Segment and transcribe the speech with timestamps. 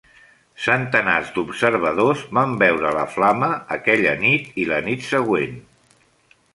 [0.67, 5.59] Centenars d'observadors van veure la flama aquella nit i la nit següent.